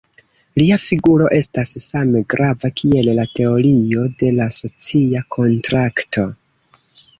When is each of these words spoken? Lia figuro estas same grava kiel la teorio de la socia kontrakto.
Lia 0.59 0.77
figuro 0.85 1.27
estas 1.39 1.73
same 1.83 2.21
grava 2.35 2.71
kiel 2.81 3.13
la 3.21 3.27
teorio 3.41 4.07
de 4.23 4.33
la 4.41 4.49
socia 4.59 5.25
kontrakto. 5.39 6.29